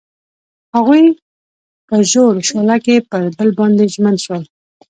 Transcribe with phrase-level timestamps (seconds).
[0.75, 1.03] هغوی
[1.87, 4.43] په ژور شعله کې پر بل باندې ژمن شول.